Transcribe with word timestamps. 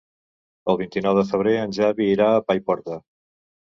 El 0.73 0.79
vint-i-nou 0.79 1.21
de 1.21 1.25
febrer 1.33 1.55
en 1.69 1.79
Xavi 1.79 2.11
irà 2.17 2.35
a 2.35 2.45
Paiporta. 2.51 3.03